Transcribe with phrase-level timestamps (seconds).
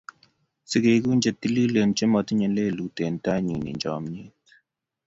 [0.69, 4.35] Si keegu che tililen che matinyei lelut eng' tainnyi eng' chamnyet.